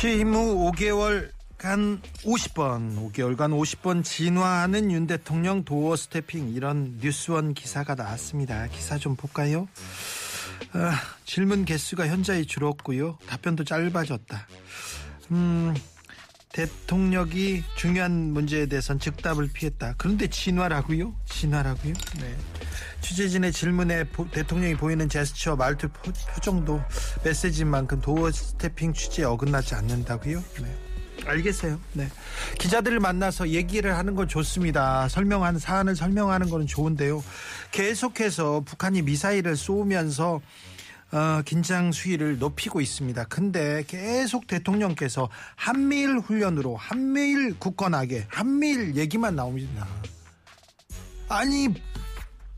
[0.00, 8.68] 취무 5개월간 50번, 5개월간 50번 진화하는 윤 대통령 도어 스태핑 이런 뉴스원 기사가 나왔습니다.
[8.68, 9.66] 기사 좀 볼까요?
[10.72, 13.18] 아, 질문 개수가 현저히 줄었고요.
[13.26, 14.46] 답변도 짧아졌다.
[15.32, 15.74] 음,
[16.52, 19.94] 대통령이 중요한 문제에 대해선 즉답을 피했다.
[19.98, 21.14] 그런데 진화라고요?
[21.26, 21.92] 진화라고요?
[22.20, 22.36] 네.
[23.00, 26.82] 취재진의 질문에 보- 대통령이 보이는 제스처, 말투, 표, 표정도
[27.22, 30.42] 메시지인 만큼 도어 스태핑 취지에 어긋나지 않는다고요?
[30.62, 30.76] 네.
[31.26, 31.78] 알겠어요.
[31.92, 32.08] 네.
[32.58, 35.08] 기자들을 만나서 얘기를 하는 건 좋습니다.
[35.08, 37.22] 설명하는 사안을 설명하는 건 좋은데요.
[37.70, 40.40] 계속해서 북한이 미사일을 쏘면서
[41.10, 43.24] 어, 긴장 수위를 높이고 있습니다.
[43.24, 49.86] 근데 계속 대통령께서 한미일 훈련으로 한미일 굳건하게 한미일 얘기만 나옵니다.
[51.28, 51.68] 아니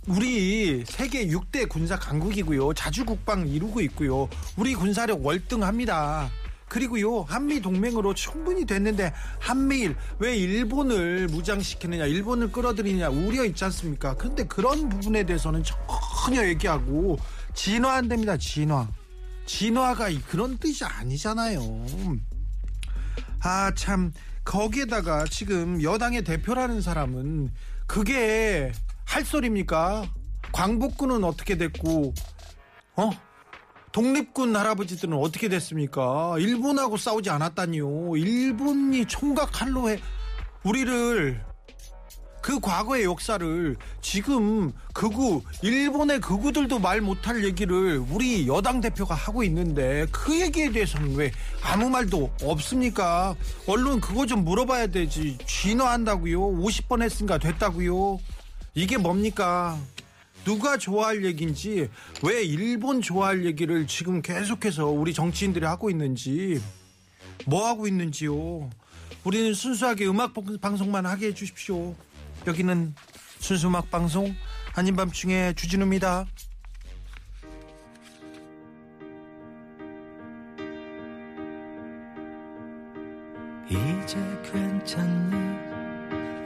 [0.09, 2.75] 우리 세계 6대 군사 강국이고요.
[2.75, 4.29] 자주 국방 이루고 있고요.
[4.57, 6.29] 우리 군사력 월등합니다.
[6.71, 7.23] 그리고요.
[7.23, 14.15] 한미 동맹으로 충분히 됐는데 한미일 왜 일본을 무장시키느냐, 일본을 끌어들이느냐 우려 있지 않습니까?
[14.15, 15.65] 그런데 그런 부분에 대해서는
[16.25, 17.19] 전혀 얘기하고
[17.55, 18.37] 진화한답니다.
[18.37, 18.89] 진화.
[19.47, 21.61] 진화가 이- 그런 뜻이 아니잖아요.
[23.43, 24.13] 아, 참,
[24.45, 27.51] 거기에다가 지금 여당의 대표라는 사람은
[27.87, 28.73] 그게
[29.05, 30.05] 할 소리입니까?
[30.53, 32.15] 광복군은 어떻게 됐고,
[32.97, 33.11] 어?
[33.93, 36.37] 독립군 할아버지들은 어떻게 됐습니까?
[36.39, 38.17] 일본하고 싸우지 않았다니요.
[38.17, 39.99] 일본이 총각 칼로 해,
[40.63, 41.45] 우리를,
[42.41, 50.07] 그 과거의 역사를 지금 극우, 일본의 극우들도 말 못할 얘기를 우리 여당 대표가 하고 있는데
[50.11, 51.31] 그 얘기에 대해서는 왜
[51.63, 53.35] 아무 말도 없습니까?
[53.67, 55.39] 언론 그거 좀 물어봐야 되지.
[55.47, 56.41] 진화한다고요?
[56.41, 58.19] 50번 했으니까 됐다고요?
[58.75, 59.79] 이게 뭡니까?
[60.45, 61.91] 누가 좋아할 얘기인지
[62.23, 66.61] 왜 일본 좋아할 얘기를 지금 계속해서 우리 정치인들이 하고 있는지
[67.47, 68.71] 뭐 하고 있는지요.
[69.25, 71.95] 우리는 순수하게 음악 방송만 하게 해주십시오.
[72.47, 72.95] 여기는
[73.39, 74.35] 순수 음악 방송
[74.75, 76.27] 아닌 밤중에 주진우입니다.
[83.69, 84.17] 이제
[84.51, 85.41] 괜찮니?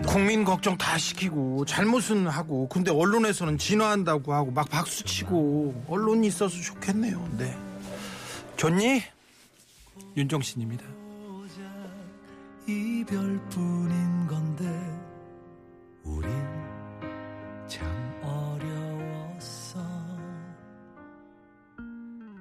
[0.06, 6.60] 국민 걱정 다 시키고 잘못은 하고 근데 언론에서는 진화한다고 하고 막 박수 치고 언론이 있어서
[6.60, 7.26] 좋겠네요.
[7.38, 7.56] 네.
[8.56, 9.02] 좋니?
[10.16, 10.84] 윤정신입니다.
[12.66, 15.03] 이별뿐인 건데
[16.04, 16.30] 우린
[17.66, 17.86] 참
[18.22, 19.80] 어려웠어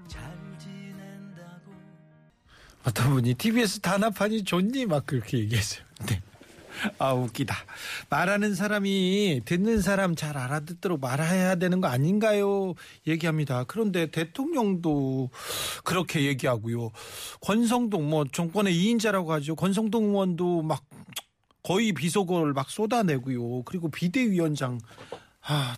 [0.07, 0.21] 잘
[0.59, 1.71] 지낸다고
[2.85, 4.85] 어떤 분이 TBS 단합하니 좋니?
[4.85, 5.83] 막 그렇게 얘기했어요.
[6.07, 6.21] 네.
[6.97, 7.55] 아, 웃기다.
[8.09, 12.73] 말하는 사람이 듣는 사람 잘 알아듣도록 말해야 되는 거 아닌가요?
[13.07, 13.63] 얘기합니다.
[13.65, 15.29] 그런데 대통령도
[15.83, 16.91] 그렇게 얘기하고요.
[17.41, 19.55] 권성동, 뭐, 정권의 2인자라고 하죠.
[19.55, 20.83] 권성동 의원도 막
[21.63, 23.63] 거의 비속어를 막 쏟아내고요.
[23.63, 24.79] 그리고 비대위원장,
[25.41, 25.75] 아,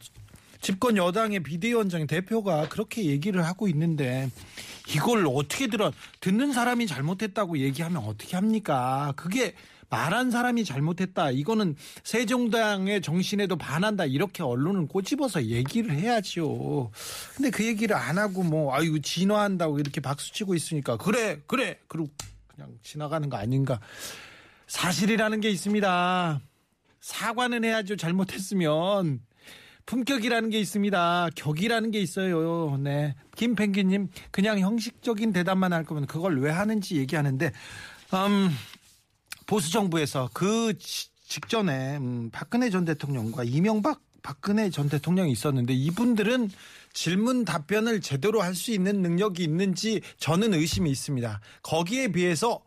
[0.59, 4.31] 집권 여당의 비대위원장 대표가 그렇게 얘기를 하고 있는데
[4.89, 5.91] 이걸 어떻게 들어
[6.21, 9.13] 듣는 사람이 잘못했다고 얘기하면 어떻게 합니까?
[9.15, 9.53] 그게
[9.89, 11.29] 말한 사람이 잘못했다.
[11.29, 14.05] 이거는 세종당의 정신에도 반한다.
[14.05, 16.89] 이렇게 언론은 꼬집어서 얘기를 해야지요.
[17.35, 22.09] 근데 그 얘기를 안 하고 뭐 아유 진화한다고 이렇게 박수 치고 있으니까 그래 그래 그리고
[22.47, 23.79] 그냥 지나가는 거 아닌가.
[24.67, 26.41] 사실이라는 게 있습니다.
[27.01, 27.95] 사과는 해야죠.
[27.97, 29.21] 잘못했으면.
[29.85, 31.29] 품격이라는 게 있습니다.
[31.35, 32.75] 격이라는 게 있어요.
[32.77, 33.13] 네.
[33.35, 37.51] 김펭귄님, 그냥 형식적인 대답만 할 거면 그걸 왜 하는지 얘기하는데,
[38.13, 38.49] 음,
[39.45, 46.49] 보수정부에서 그 지- 직전에, 음, 박근혜 전 대통령과 이명박 박근혜 전 대통령이 있었는데 이분들은
[46.93, 51.41] 질문 답변을 제대로 할 수 있는 능력이 있는지 저는 의심이 있습니다.
[51.61, 52.63] 거기에 비해서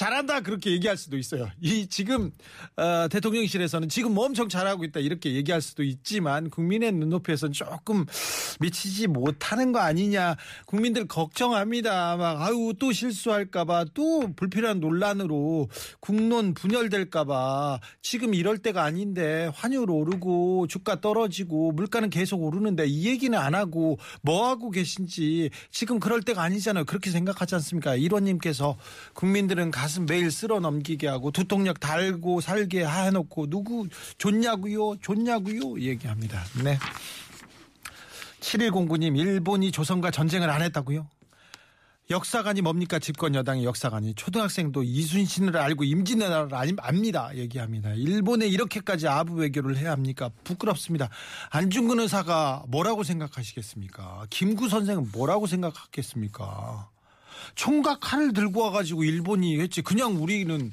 [0.00, 1.50] 잘한다 그렇게 얘기할 수도 있어요.
[1.60, 2.32] 이 지금
[2.76, 8.06] 어, 대통령실에서는 지금 뭐 엄청 잘하고 있다 이렇게 얘기할 수도 있지만 국민의 눈높이에서는 조금
[8.60, 10.36] 미치지 못하는 거 아니냐.
[10.64, 12.16] 국민들 걱정합니다.
[12.16, 15.68] 막 아유 또 실수할까봐 또 불필요한 논란으로
[16.00, 23.38] 국론 분열될까봐 지금 이럴 때가 아닌데 환율 오르고 주가 떨어지고 물가는 계속 오르는데 이 얘기는
[23.38, 26.86] 안 하고 뭐 하고 계신지 지금 그럴 때가 아니잖아요.
[26.86, 27.96] 그렇게 생각하지 않습니까?
[27.96, 28.78] 일원님께서
[29.12, 33.88] 국민들은 가슴 매일 쓸어 넘기게 하고 두통약 달고 살게 해놓고 누구
[34.18, 34.96] 좋냐고요?
[35.02, 35.80] 좋냐고요?
[35.80, 36.42] 얘기합니다.
[36.64, 36.78] 네.
[38.40, 41.06] 7109님 일본이 조선과 전쟁을 안 했다고요?
[42.10, 49.76] 역사관이 뭡니까 집권 여당의 역사관이 초등학생도 이순신을 알고 임진왜란을 압니다 얘기합니다 일본에 이렇게까지 아부 외교를
[49.76, 51.08] 해야 합니까 부끄럽습니다
[51.50, 56.90] 안중근 의사가 뭐라고 생각하시겠습니까 김구 선생은 뭐라고 생각하겠습니까
[57.54, 60.72] 총각 칼을 들고 와가지고 일본이 했지 그냥 우리는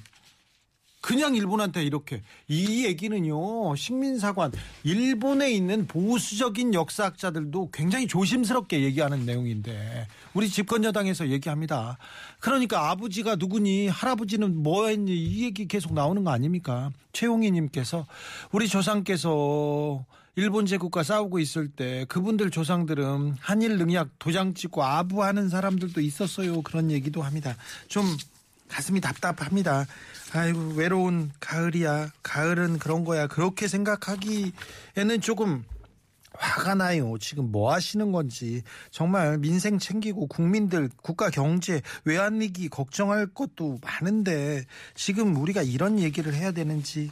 [0.99, 4.51] 그냥 일본한테 이렇게 이 얘기는요 식민사관
[4.83, 11.97] 일본에 있는 보수적인 역사학자들도 굉장히 조심스럽게 얘기하는 내용인데 우리 집권 여당에서 얘기합니다.
[12.39, 16.91] 그러니까 아버지가 누구니 할아버지는 뭐했니 이 얘기 계속 나오는 거 아닙니까?
[17.13, 18.05] 최용희님께서
[18.51, 20.05] 우리 조상께서
[20.37, 26.61] 일본 제국과 싸우고 있을 때 그분들 조상들은 한일 능약 도장 찍고 아부하는 사람들도 있었어요.
[26.61, 27.57] 그런 얘기도 합니다.
[27.87, 28.05] 좀
[28.69, 29.87] 가슴이 답답합니다.
[30.33, 32.11] 아이고 외로운 가을이야.
[32.21, 33.25] 가을은 그런 거야.
[33.25, 35.65] 그렇게 생각하기에는 조금
[36.33, 37.17] 화가 나요.
[37.19, 38.61] 지금 뭐 하시는 건지
[38.91, 46.35] 정말 민생 챙기고 국민들 국가 경제 외환 위기 걱정할 것도 많은데 지금 우리가 이런 얘기를
[46.35, 47.09] 해야 되는지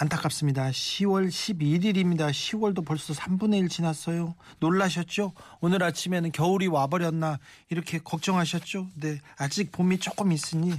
[0.00, 0.70] 안타깝습니다.
[0.70, 2.30] 10월 11일입니다.
[2.30, 4.36] 10월도 벌써 3분의 1 지났어요.
[4.60, 5.32] 놀라셨죠?
[5.60, 8.86] 오늘 아침에는 겨울이 와버렸나 이렇게 걱정하셨죠?
[8.94, 10.72] 네, 아직 봄이 조금 있으니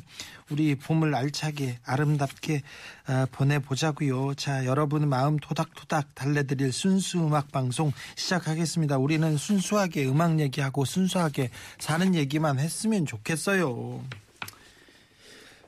[0.50, 2.62] 우리 봄을 알차게 아름답게
[3.08, 4.36] 아, 보내보자고요.
[4.36, 9.00] 자, 여러분 마음 토닥토닥 달래드릴 순수 음악 방송 시작하겠습니다.
[9.00, 14.02] 우리는 순수하게 음악 얘기하고 순수하게 사는 얘기만 했으면 좋겠어요.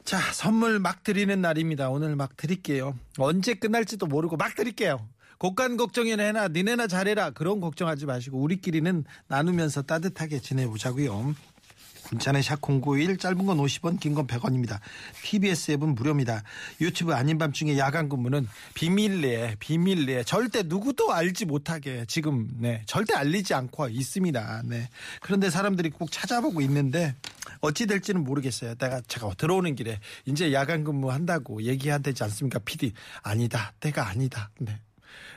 [0.04, 1.90] 자, 선물 막 드리는 날입니다.
[1.90, 2.98] 오늘 막 드릴게요.
[3.18, 5.08] 언제 끝날지도 모르고 막 드릴게요.
[5.38, 11.36] 곡간 걱정이나 해나 니네나 잘해라 그런 걱정하지 마시고 우리끼리는 나누면서 따뜻하게 지내보자고요.
[12.12, 14.80] 문자는 샵0951 짧은 건 50원 긴 건 100원입니다.
[15.24, 16.44] TBS 앱은 무료입니다.
[16.82, 23.54] 유튜브 아닌 밤중에 야간 근무는 비밀리에 비밀리에 절대 누구도 알지 못하게 지금 네 절대 알리지
[23.54, 24.64] 않고 있습니다.
[24.66, 24.90] 네
[25.22, 27.16] 그런데 사람들이 꼭 찾아보고 있는데
[27.62, 28.76] 어찌 될지는 모르겠어요.
[28.76, 32.60] 내가 제가 들어오는 길에 이제 야간 근무 한다고 얘기해야 되지 않습니까?
[32.60, 32.92] PD
[33.24, 34.50] 아니다 때가 아니다.
[34.60, 34.80] 네.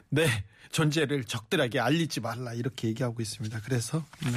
[0.08, 0.26] 네
[0.72, 3.60] 존재를 적들에게 알리지 말라 이렇게 얘기하고 있습니다.
[3.64, 4.32] 그래서 네.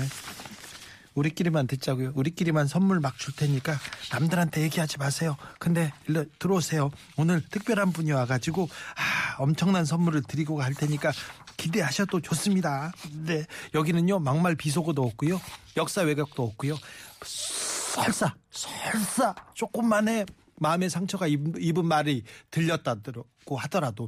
[1.17, 2.11] 우리끼리만 듣자고요.
[2.15, 3.75] 우리끼리만 선물 막 줄 테니까
[4.11, 5.35] 남들한테 얘기하지 마세요.
[5.59, 6.91] 근데 일로 들어오세요.
[7.17, 11.11] 오늘 특별한 분이 와가지고 아 엄청난 선물을 드리고 갈 테니까
[11.57, 12.91] 기대하셔도 좋습니다.
[13.25, 15.41] 네 여기는요 막말 비속어도 없고요.
[15.77, 16.77] 역사 왜곡도 없고요.
[17.23, 20.27] 설사 설사 조금만의
[20.59, 24.07] 마음의 상처가 입은, 입은 말이 들렸다고 하더라도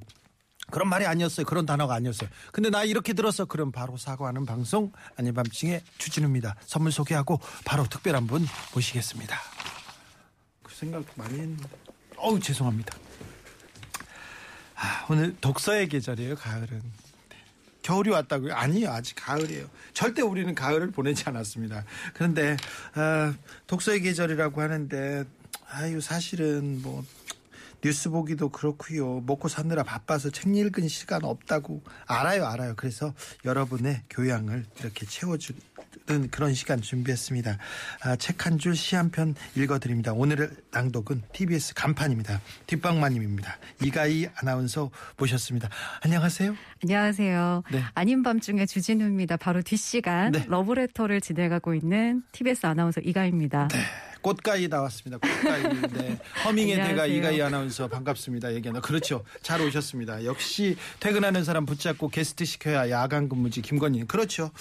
[0.71, 1.45] 그런 말이 아니었어요.
[1.45, 2.29] 그런 단어가 아니었어요.
[2.51, 6.55] 근데 나 이렇게 들어서 그럼 바로 사과하는 방송 아닌 밤중에 추진입니다.
[6.65, 9.37] 선물 소개하고 바로 특별한 분 모시겠습니다.
[10.63, 11.67] 그 생각 많이 했는데.
[12.17, 12.95] 어우 죄송합니다.
[14.75, 16.35] 아, 오늘 독서의 계절이에요.
[16.35, 16.81] 가을은.
[17.29, 17.35] 네.
[17.81, 18.53] 겨울이 왔다고요?
[18.53, 19.67] 아니요, 아직 가을이에요.
[19.93, 21.83] 절대 우리는 가을을 보내지 않았습니다.
[22.13, 22.55] 그런데
[22.93, 23.33] 아,
[23.67, 25.25] 독서의 계절이라고 하는데
[25.71, 27.03] 아유 사실은 뭐
[27.81, 29.21] 뉴스 보기도 그렇고요.
[29.25, 32.73] 먹고 사느라 바빠서 책 읽은 시간 없다고 알아요, 알아요.
[32.75, 33.13] 그래서
[33.45, 35.59] 여러분의 교양을 이렇게 채워주는
[36.31, 37.57] 그런 시간 준비했습니다.
[38.03, 40.13] 아, 책한 줄 시 한 편 읽어드립니다.
[40.13, 42.41] 오늘의 낭독은 TBS 간판입니다.
[42.67, 43.57] 뒷방마님입니다.
[43.83, 45.69] 이가희 아나운서 모셨습니다.
[46.01, 46.55] 안녕하세요.
[46.83, 47.63] 안녕하세요.
[47.71, 47.83] 네.
[47.93, 49.37] 아닌 밤중에 주진우입니다.
[49.37, 50.45] 바로 뒷시간 네.
[50.47, 53.67] 러브레터를 진행하고 있는 TBS 아나운서 이가입니다.
[54.21, 55.17] 꽃가이 나왔습니다.
[55.17, 55.63] 꽃가이.
[55.93, 56.19] 네.
[56.45, 57.05] 허밍의 대가.
[57.05, 58.53] 이가희 아나운서 반갑습니다.
[58.55, 58.81] 얘기한다.
[58.81, 59.23] 그렇죠.
[59.41, 60.25] 잘 오셨습니다.
[60.25, 64.05] 역시 퇴근하는 사람 붙잡고 게스트 시켜야 야간 근무지 김건희.
[64.05, 64.51] 그렇죠.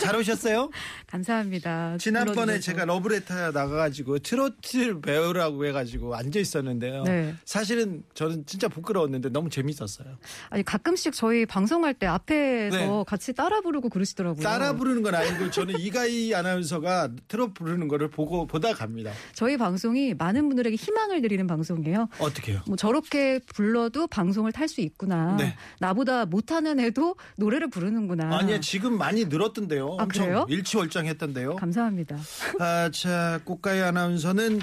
[0.00, 0.70] 잘 오셨어요?
[1.06, 1.96] 감사합니다.
[1.98, 2.60] 지난번에.
[2.60, 7.04] 제가 러브레터 나가가지고 트로트 배우라고 해가지고 앉아 있었는데요.
[7.04, 7.34] 네.
[7.44, 10.16] 사실은 저는 진짜 부끄러웠는데 너무 재밌었어요.
[10.50, 13.04] 아니 가끔씩 저희 방송할 때 앞에서 네.
[13.06, 14.42] 같이 따라 부르고 그러시더라고요.
[14.42, 19.05] 따라 부르는 건 아니고 저는 이가희 아나운서가 트로트 부르는 거를 보고 보다 갑니다.
[19.34, 22.08] 저희 방송이 많은 분들에게 희망을 드리는 방송이에요.
[22.18, 22.60] 어떻게요?
[22.66, 25.36] 뭐 저렇게 불러도 방송을 탈 수 있구나.
[25.36, 25.56] 네.
[25.80, 28.36] 나보다 못하는 애도 노래를 부르는구나.
[28.36, 29.96] 아니요 지금 많이 늘었던데요.
[29.98, 30.46] 아, 엄청 그래요?
[30.48, 31.56] 일치월장했던데요.
[31.56, 32.16] 감사합니다.
[32.58, 34.60] 아, 자, 꽃가희 아나운서는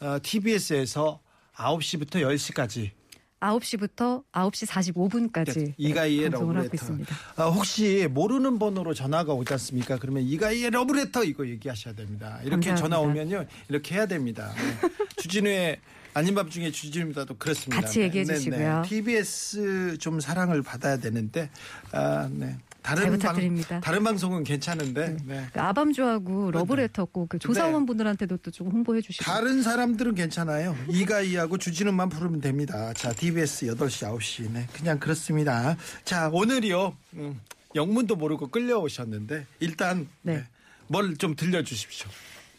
[0.00, 1.20] 어, TBS에서
[1.54, 2.90] 9시부터 10시까지
[3.40, 7.12] 9시부터 9시 45분까지 이가희의 방송을 하고 러브레터.
[7.36, 9.98] 아, 혹시 모르는 번호로 전화가 오지 않습니까?
[9.98, 12.38] 그러면 이가희의 러브레터 이거 얘기하셔야 됩니다.
[12.42, 12.76] 이렇게 감사합니다.
[12.76, 13.44] 전화 오면요.
[13.68, 14.52] 이렇게 해야 됩니다.
[14.56, 14.88] 네.
[15.16, 15.78] 주진우의
[16.14, 17.82] 아닌 밤 중에 주진우입니다도 그렇습니다.
[17.82, 18.82] 같이 얘기해 네, 네, 주시고요.
[18.82, 18.88] 네.
[18.88, 21.50] TBS 좀 사랑을 받아야 되는데
[21.92, 22.56] 아, 네.
[22.86, 23.80] 다른 잘 방- 부탁드립니다.
[23.80, 25.46] 다른 방송은 괜찮은데 네.
[25.52, 30.76] 그 아밤주하고 러브레터 꼭 그 조사원분들한테도 또 좀 홍보해 주시고 다른 사람들은 괜찮아요.
[30.88, 32.92] 이가이하고 주진우만 부르면 됩니다.
[32.94, 34.50] 자, TBS 8시, 9시.
[34.52, 35.76] 네, 그냥 그렇습니다.
[36.04, 36.96] 자, 오늘이요.
[37.14, 37.40] 음,
[37.74, 40.36] 영문도 모르고 끌려오셨는데, 일단, 네.
[40.36, 40.44] 네.
[40.88, 42.08] 뭘좀 들려주십시오.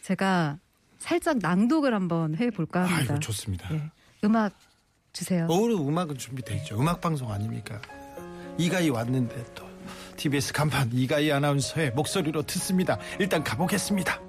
[0.03, 0.57] 제가
[1.00, 3.13] 살짝 낭독을 한번 해볼까 합니다.
[3.13, 3.74] 아이고, 좋습니다.
[3.74, 3.89] 예.
[4.25, 4.53] 음악
[5.13, 5.48] 주세요.
[5.50, 6.79] 오늘 음악은 준비돼 있죠.
[6.79, 7.81] 음악 방송 아닙니까?
[8.57, 9.67] 이가이 왔는데 또
[10.18, 12.98] TBS 간판 이가이 아나운서의 목소리로 듣습니다.
[13.20, 14.20] 일단 가보겠습니다.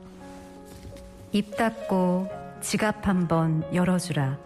[1.32, 2.28] 입 닫고
[2.60, 4.38] 지갑 한번 열어주라.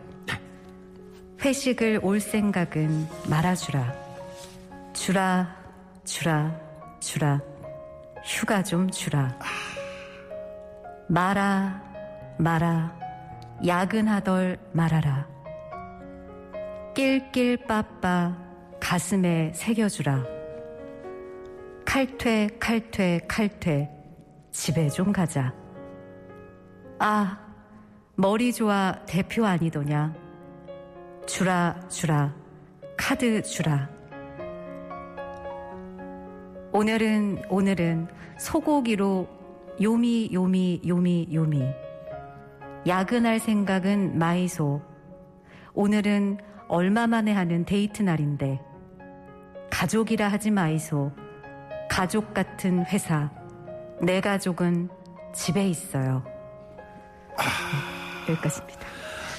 [1.45, 3.95] 회식을 올 생각은 말아주라.
[4.93, 5.57] 주라,
[6.05, 6.57] 주라,
[7.01, 7.41] 주라.
[8.25, 9.37] 휴가 좀 주라.
[11.09, 11.83] 말아,
[12.39, 12.97] 말아.
[13.67, 15.27] 야근하덜 말아라.
[16.95, 18.37] 낄낄 빠빠
[18.81, 20.42] 가슴에 새겨주라.
[21.93, 23.87] 칼퇴, 칼퇴, 칼퇴.
[24.51, 25.53] 집에 좀 가자.
[26.99, 27.39] 아,
[28.15, 30.15] 머리 좋아 대표 아니더냐.
[31.27, 32.35] 주라, 주라,
[32.97, 33.91] 카드 주라.
[36.73, 38.09] 오늘은, 오늘은
[38.39, 39.29] 소고기로
[39.83, 41.63] 요미, 요미, 요미, 요미.
[42.87, 44.81] 야근할 생각은 마이소.
[45.75, 48.63] 오늘은 얼마 만에 하는 데이트 날인데.
[49.71, 51.22] 가족이라 하지 마이소.
[51.93, 53.31] 가족 같은 회사.
[54.01, 54.89] 내 가족은
[55.35, 56.25] 집에 있어요.
[58.29, 58.81] 여기까지입니다.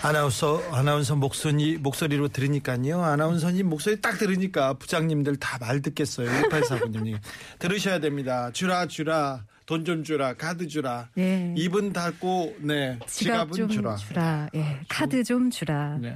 [0.03, 3.01] 아나운서 아나운서 목소리 목소리로 들으니까요.
[3.01, 6.29] 아나운서님 목소리 딱 들으니까 부장님들 다 말 듣겠어요.
[6.49, 7.17] 1849님
[7.57, 8.51] 들으셔야 됩니다.
[8.51, 11.53] 주라 주라 돈 좀 주라 카드 주라 네.
[11.57, 13.95] 입은 닫고 네 지갑 좀 주라.
[13.95, 14.47] 주라.
[14.53, 14.79] 예.
[14.89, 15.97] 카드 좀 주라.
[15.99, 16.15] 네.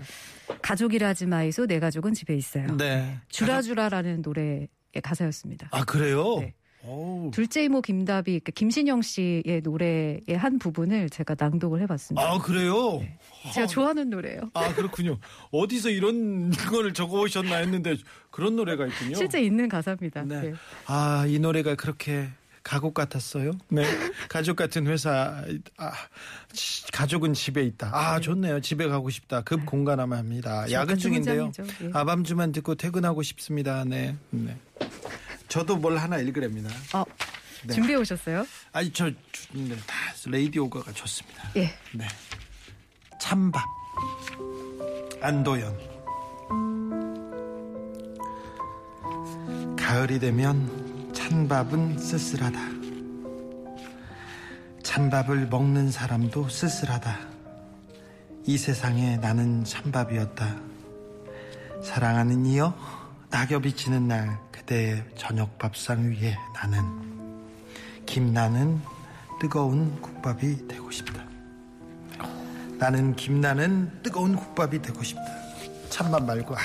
[0.61, 1.65] 가족이라 하지 마이소.
[1.65, 2.67] 내 가족은 집에 있어요.
[2.77, 3.17] 네.
[3.29, 4.67] 주라 주라라는 노래의
[5.03, 5.69] 가사였습니다.
[5.71, 6.39] 아 그래요?
[6.39, 6.53] 네.
[6.83, 7.31] 오.
[7.33, 12.25] 둘째 이모 김다비, 그러니까 김신영 씨의 노래의 한 부분을 제가 낭독을 해봤습니다.
[12.25, 13.01] 아 그래요?
[13.53, 14.51] 제가 좋아하는 노래예요.
[14.53, 15.17] 아 그렇군요.
[15.51, 17.97] 어디서 이런 걸 적어 오셨나 했는데
[18.29, 19.15] 그런 노래가 있군요.
[19.15, 20.23] 실제 있는 가사입니다.
[20.23, 20.41] 네.
[20.41, 20.53] 네.
[20.85, 22.29] 아, 이 노래가 그렇게
[22.67, 23.53] 가곡 같았어요.
[23.69, 23.83] 네.
[24.27, 25.41] 가족 같은 회사,
[25.77, 25.91] 아,
[26.51, 27.89] 지- 가족은 집에 있다.
[27.93, 28.59] 아, 좋네요.
[28.59, 29.39] 집에 가고 싶다.
[29.41, 30.69] 급 공감합니다.
[30.71, 31.43] 야근 같은 중인데요.
[31.45, 31.85] 문장이죠.
[31.85, 31.89] 예.
[31.93, 33.85] 아밤주만 듣고 퇴근하고 싶습니다.
[33.85, 34.17] 네.
[34.31, 34.57] 네.
[35.47, 36.69] 저도 뭘 하나 읽으랍니다.
[36.93, 37.05] 어,
[37.65, 37.73] 네.
[37.73, 38.45] 준비해 오셨어요?
[38.73, 39.95] 아니, 저, 주- 네, 다
[40.25, 41.49] 레이디오가가 좋습니다.
[41.55, 41.73] 예.
[41.93, 42.05] 네.
[43.21, 43.63] 찬밥.
[45.21, 45.95] 안도연.
[49.79, 50.86] 가을이 되면
[51.27, 52.57] 찬밥은 쓸쓸하다.
[54.81, 57.19] 찬밥을 먹는 사람도 쓸쓸하다.
[58.45, 60.55] 이 세상에 나는 찬밥이었다.
[61.83, 62.73] 사랑하는 이여,
[63.29, 66.81] 낙엽이 지는 날 그대의 저녁 밥상 위에 나는
[68.05, 68.81] 김나는
[69.41, 71.25] 뜨거운 국밥이 되고 싶다.
[72.79, 75.25] 나는 김나는 뜨거운 국밥이 되고 싶다.
[75.89, 76.59] 찬밥 말고 아,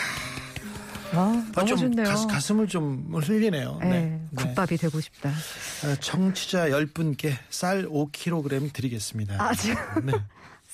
[1.14, 2.28] 아, 아, 너무 좀 좋네요.
[2.28, 3.78] 가슴, 을좀 흘리네요.
[3.80, 4.11] 네, 네.
[4.36, 5.30] 국밥이 되고 싶다.
[5.30, 5.92] 네.
[5.92, 9.42] 어, 청취자 10분께 쌀 5kg 드리겠습니다.
[9.42, 10.12] 아, 지금 네.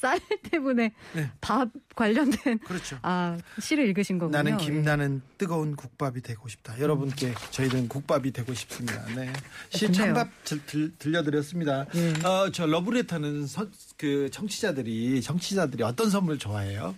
[0.00, 1.30] 쌀 때문에 네.
[1.40, 2.98] 밥 관련된 그렇죠.
[3.02, 4.36] 아 시를 읽으신 거군요.
[4.38, 4.64] 나는 예.
[4.64, 6.78] 김나는 뜨거운 국밥이 되고 싶다.
[6.78, 9.04] 여러분께 저희는 국밥이 되고 싶습니다.
[9.16, 9.32] 네.
[9.70, 9.92] 시 좋네요.
[10.14, 11.86] 찬밥 들, 들려드렸습니다.
[11.96, 12.12] 예.
[12.24, 16.94] 어, 저 러브레터는 서- 그 청취자들이 청취자들이 어떤 선물 좋아해요?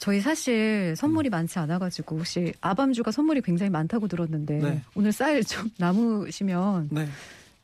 [0.00, 4.82] 저희 사실 선물이 많지 않아가지고 혹시 아밤주가 선물이 굉장히 많다고 들었는데 네.
[4.94, 7.06] 오늘 쌀 좀 남으시면 네.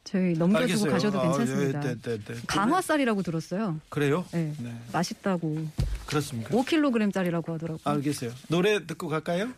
[0.04, 1.80] 저희 넘겨주고 가셔도 아, 괜찮습니다.
[1.80, 2.34] 네, 네, 네.
[2.46, 3.80] 강화 쌀이라고 들었어요.
[3.88, 4.24] 그래요?
[4.32, 4.52] 네.
[4.62, 4.72] 네.
[4.92, 5.66] 맛있다고
[6.04, 6.50] 그렇습니까?
[6.50, 7.78] 5kg짜리라고 하더라고요.
[7.82, 8.30] 알겠어요.
[8.48, 9.48] 노래 듣고 갈까요?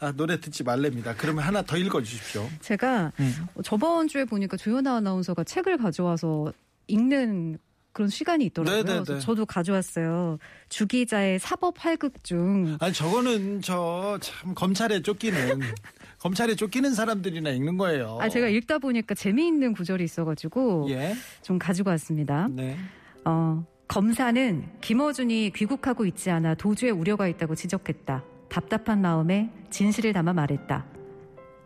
[0.00, 1.14] 아, 노래 듣지 말랍니다.
[1.16, 2.48] 그러면 하나 더 읽어 주십시오.
[2.62, 3.46] 제가 음.
[3.62, 6.50] 저번 주에 보니까 조연아 아나운서가 책을 가져와서
[6.88, 7.58] 읽는
[7.92, 8.82] 그런 시간이 있더라고요.
[8.82, 9.20] 네, 네, 그래서 네.
[9.20, 10.38] 저도 가져왔어요.
[10.68, 15.60] 주 기자의 사법 활극 중 아니 저거는 저 참 검찰에 쫓기는
[16.18, 18.18] 검찰에 쫓기는 사람들이나 읽는 거예요.
[18.20, 21.14] 아, 제가 읽다 보니까 재미있는 구절이 있어가지고 예.
[21.42, 22.48] 좀 가지고 왔습니다.
[22.50, 22.76] 네.
[23.24, 28.24] 어, 검사는 김어준이 귀국하고 있지 않아 도주에 우려가 있다고 지적했다.
[28.48, 30.86] 답답한 마음에 진실을 담아 말했다.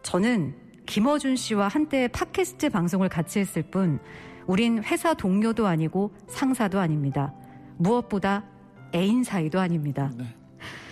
[0.03, 0.55] 저는
[0.87, 3.99] 김어준 씨와 한때 팟캐스트 방송을 같이 했을 뿐,
[4.47, 7.33] 우린 회사 동료도 아니고 상사도 아닙니다.
[7.77, 8.45] 무엇보다
[8.95, 10.11] 애인 사이도 아닙니다.
[10.17, 10.25] 네.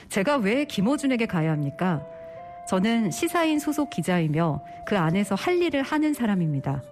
[0.08, 2.04] 제가 왜 김어준에게 가야 합니까?
[2.68, 6.82] 저는 시사인 소속 기자이며 그 안에서 할 일을 하는 사람입니다.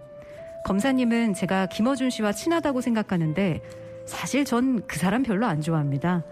[0.64, 3.62] 검사님은 제가 김어준 씨와 친하다고 생각하는데
[4.07, 6.25] 사실 전 그 사람 별로 안 좋아합니다.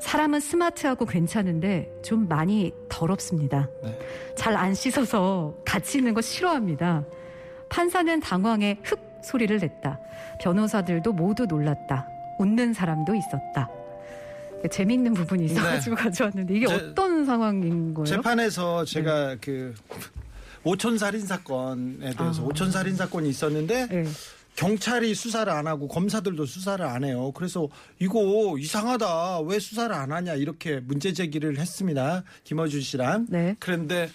[0.00, 3.68] 사람은 스마트하고 괜찮은데 좀 많이 더럽습니다.
[3.82, 3.98] 네.
[4.34, 7.04] 잘안 씻어서 같이 있는 거 싫어합니다.
[7.68, 9.98] 판사는 당황해 흑 소리를 냈다.
[10.40, 12.06] 변호사들도 모두 놀랐다.
[12.38, 13.68] 웃는 사람도 있었다.
[14.70, 18.04] 재미있는 부분이 있어가지고 가져왔는데 이게 제- 어떤 상황인 거예요?
[18.06, 19.74] 재판에서 제가 그
[20.64, 22.44] 오촌 살인 사건에 대해서 아.
[22.44, 24.04] 오촌 살인 사건이 있었는데 네.
[24.56, 27.32] 경찰이 수사를 안 하고 검사들도 수사를 안 해요.
[27.32, 29.40] 그래서 이거 이상하다.
[29.42, 32.24] 왜 수사를 안 하냐 이렇게 문제 제기를 했습니다.
[32.44, 33.26] 김어준 씨랑.
[33.30, 33.56] 네.
[33.58, 34.10] 그런데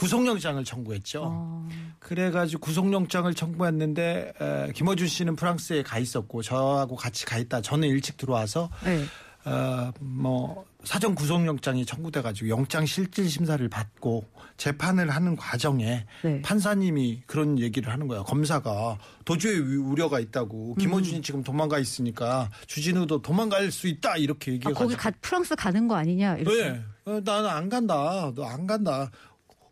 [0.00, 1.22] 구속영장을 청구했죠.
[1.24, 7.60] 어, 그래가지고 구속영장을 청구했는데 에, 김어준 씨는 프랑스에 가 있었고 저하고 같이 가 있다.
[7.60, 9.04] 저는 일찍 들어와서 네.
[9.44, 14.24] 어, 뭐 사전 구속영장이 청구돼가지고 영장 실질 심사를 받고
[14.56, 16.40] 재판을 하는 과정에 네.
[16.42, 18.22] 판사님이 그런 얘기를 하는 거야.
[18.22, 20.78] 검사가 도주의 위- 우려가 있다고 음.
[20.78, 25.86] 김어준이 지금 도망가 있으니까 주진우도 도망갈 수 있다 이렇게 아, 얘기해가지고 거기 가, 프랑스 가는
[25.88, 26.70] 거 아니냐 이렇게.
[26.70, 26.82] 네.
[27.06, 28.30] 어, 나는 안 간다.
[28.34, 29.10] 너 안 간다.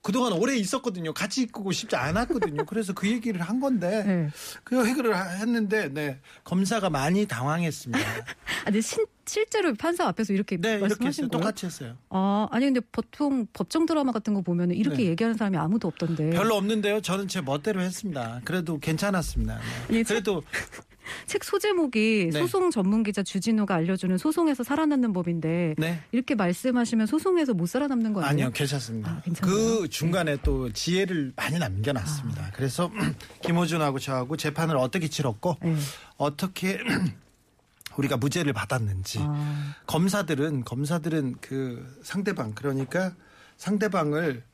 [0.08, 1.12] 그동안 오래 있었거든요.
[1.12, 2.64] 같이 있고 싶지 않았거든요.
[2.64, 4.30] 그래서 그 얘기를 한 건데 네.
[4.64, 6.18] 그 해결을 하- 했는데 네.
[6.44, 7.98] 검사가 많이 당황했습니다.
[8.00, 10.78] 아, 근데 신- 실제로 판사 앞에서 이렇게 네.
[10.78, 11.30] 말씀하신 거예요?
[11.30, 11.94] 똑같이 했어요.
[12.08, 15.04] 아, 아니 근데 보통 법정 드라마 같은 거 보면 이렇게 네.
[15.10, 16.30] 얘기하는 사람이 아무도 없던데.
[16.30, 17.02] 별로 없는데요.
[17.02, 18.40] 저는 제 멋대로 했습니다.
[18.46, 19.58] 그래도 괜찮았습니다.
[19.88, 19.98] 네.
[19.98, 20.42] 예, 그래도
[21.26, 22.38] 책 소제목이 네.
[22.38, 26.02] 소송 전문 기자 주진우가 알려주는 소송에서 살아남는 법인데 네.
[26.12, 28.46] 이렇게 말씀하시면 소송에서 못 살아남는 거 아니에요?
[28.46, 29.10] 아니요, 괜찮습니다.
[29.10, 29.22] 아?
[29.40, 32.44] 그 중간에 또 지혜를 많이 남겨놨습니다.
[32.44, 32.50] 아.
[32.54, 32.90] 그래서
[33.42, 35.76] 김호준하고 저하고 재판을 어떻게 치렀고 네.
[36.16, 36.78] 어떻게
[37.96, 43.12] 우리가 무죄를 받았는지 아, 검사들은 검사들은 그 상대방 그러니까
[43.56, 44.44] 상대방을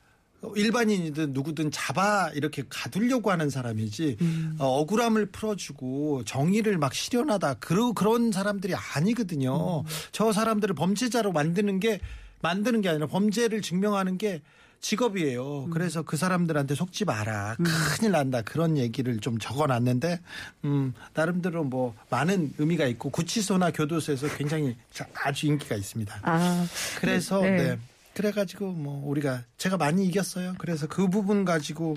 [0.57, 4.57] 일반인이든 누구든 잡아 이렇게 가두려고 하는 사람이지 음.
[4.59, 9.81] 어, 억울함을 풀어주고 정의를 막 실현하다 그러, 그런 사람들이 아니거든요.
[9.81, 9.87] 음.
[10.13, 12.01] 저 사람들을 범죄자로 만드는 게
[12.43, 14.43] 만드는 게 아니라 범죄를 증명하는 게
[14.81, 15.69] 직업이에요.
[15.73, 17.57] 그래서 그 사람들한테 속지 마라.
[17.97, 18.43] 큰일 난다.
[18.43, 20.21] 그런 얘기를 좀 적어 놨는데,
[20.67, 26.21] 음, 나름대로 뭐 많은 의미가 있고 구치소나 교도소에서 굉장히 자- 아주 인기가 있습니다.
[26.25, 26.67] 아,
[27.01, 27.51] 그래서 네.
[27.57, 27.79] 네.
[28.15, 30.55] 그래가지고 뭐 우리가 제가 많이 이겼어요.
[30.59, 31.97] 그래서 그 부분 가지고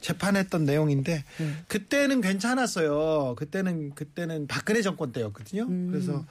[0.00, 1.54] 재판했던 내용인데 네.
[1.68, 3.34] 그때는 괜찮았어요.
[3.36, 5.62] 그때는 그때는 박근혜 정권 때였거든요.
[5.62, 5.88] 음.
[5.90, 6.24] 그래서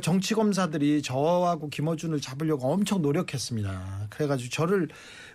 [0.00, 4.06] 정치 검사들이 저하고 김어준을 잡으려고 엄청 노력했습니다.
[4.10, 4.88] 그래가지고 저를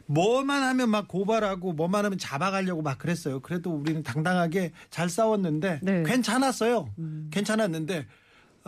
[0.07, 3.39] 뭐만 하면 막 고발하고 뭐만 하면 잡아가려고 막 그랬어요.
[3.39, 5.91] 그래도 우리는 당당하게 잘 싸웠는데 네.
[5.91, 6.03] 음.
[6.03, 6.93] 괜찮았어요.
[7.31, 8.07] 괜찮았는데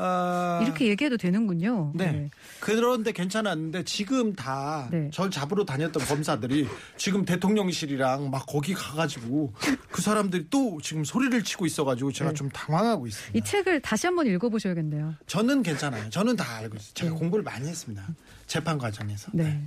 [0.01, 1.91] 아, 이렇게 얘기해도 되는군요.
[1.93, 2.29] 네.
[2.61, 5.09] 그런데 괜찮았는데 지금 다 네.
[5.11, 9.53] 절 잡으러 다녔던 검사들이 지금 대통령실이랑 막 거기 가가지고
[9.91, 12.35] 그 사람들이 또 지금 소리를 치고 있어가지고 제가 네.
[12.35, 13.45] 좀 당황하고 이 있습니다.
[13.45, 15.15] 책을 다시 한번 읽어보셔야겠네요.
[15.27, 16.09] 저는 괜찮아요.
[16.09, 16.93] 저는 다 알고 있어요.
[16.93, 18.07] 제가 공부를 많이 했습니다.
[18.47, 19.31] 재판 과정에서.
[19.33, 19.61] 네.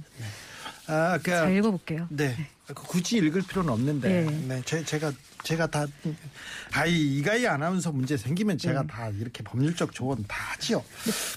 [0.86, 2.06] 아, 그, 잘 읽어볼게요.
[2.10, 2.34] 네.
[2.74, 4.30] 굳이 읽을 필요는 없는데, 네.
[4.48, 4.62] 네.
[4.64, 5.86] 제, 제가, 제가 다,
[6.72, 8.86] 아이, 이가희 아나운서 문제 생기면 제가 네.
[8.88, 10.84] 다 이렇게 법률적 조언 다 하지요.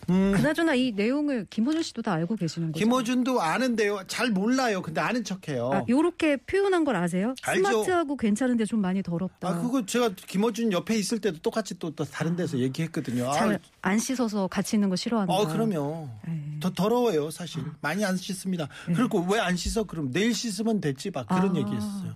[0.09, 2.83] 음, 그나저나 이 내용을 김호준 씨도 다 알고 계시는 거죠?
[2.83, 4.01] 김어준도 아는데요.
[4.07, 4.81] 잘 몰라요.
[4.81, 5.71] 근데 아는 척해요.
[5.73, 7.33] 아, 요렇게 표현한 걸 아세요?
[7.43, 7.63] 알죠.
[7.69, 9.47] 스마트하고 괜찮은데 좀 많이 더럽다.
[9.49, 13.29] 아, 그거 제가 김어준 옆에 있을 때도 똑같이 또, 또 다른 데서 얘기했거든요.
[13.29, 13.33] 아,
[13.81, 15.33] 잘안 씻어서 같이 있는 거 싫어한다.
[15.33, 16.09] 어, 그럼요.
[16.27, 16.59] 에이.
[16.59, 17.63] 더 더러워요, 사실.
[17.81, 18.67] 많이 안 씻습니다.
[18.85, 19.83] 그리고 왜 안 씻어?
[19.83, 21.11] 그럼 내일 씻으면 됐지.
[21.11, 21.59] 막 그런 아.
[21.59, 22.13] 얘기 했어요.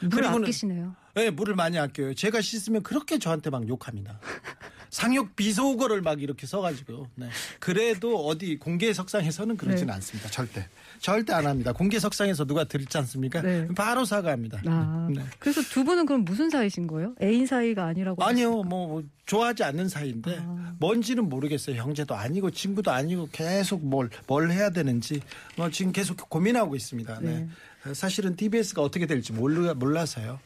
[0.00, 0.94] 물 그리고는- 아끼시네요.
[1.14, 2.12] 네, 물을 많이 아껴요.
[2.14, 4.18] 제가 씻으면 그렇게 저한테 막 욕합니다.
[4.90, 7.08] 상욕 비속어를 막 이렇게 써가지고.
[7.16, 7.28] 네.
[7.58, 9.92] 그래도 어디 공개 석상에서는 그러진 네.
[9.94, 10.28] 않습니다.
[10.30, 10.68] 절대.
[11.00, 11.72] 절대 안 합니다.
[11.72, 13.42] 공개 석상에서 누가 들지 않습니까?
[13.42, 13.66] 네.
[13.74, 14.60] 바로 사과합니다.
[14.66, 15.22] 아, 네.
[15.40, 17.14] 그래서 두 분은 그럼 무슨 사이신 거예요?
[17.20, 18.22] 애인 사이가 아니라고?
[18.22, 20.74] 아니요, 뭐, 좋아하지 않는 사이인데, 아.
[20.78, 21.76] 뭔지는 모르겠어요.
[21.76, 25.20] 형제도 아니고, 친구도 아니고, 계속 뭘, 뭘 해야 되는지,
[25.56, 27.18] 뭐, 지금 계속 고민하고 있습니다.
[27.20, 27.48] 네.
[27.92, 30.40] 사실은 TBS가 어떻게 될지 몰라, 몰라서요.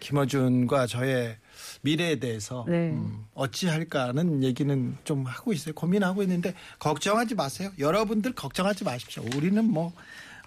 [0.00, 1.36] 김어준과 저의
[1.82, 2.90] 미래에 대해서, 네.
[2.90, 5.74] 음, 어찌할까는 얘기는 좀 하고 있어요.
[5.74, 7.70] 고민하고 있는데, 걱정하지 마세요.
[7.78, 9.22] 여러분들 걱정하지 마십시오.
[9.36, 9.92] 우리는 뭐,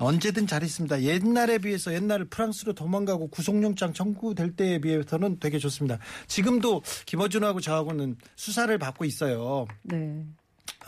[0.02, 1.04] 언제든 잘 있습니다.
[1.04, 6.00] 옛날에 비해서 옛날 프랑스로 도망가고 구속영장 청구될 때에 비해서는 되게 좋습니다.
[6.28, 9.68] 지금도 김어준하고 저하고는 수사를 받고 있어요.
[9.84, 10.26] 네.